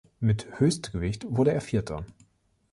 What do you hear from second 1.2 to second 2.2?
wurde er Vierter.